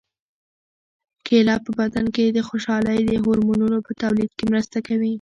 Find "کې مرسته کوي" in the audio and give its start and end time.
4.37-5.09